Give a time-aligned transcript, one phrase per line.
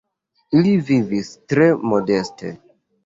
[0.59, 2.55] Ili vivis tre modeste.